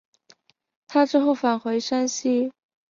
[0.87, 2.51] 他之后返回山西。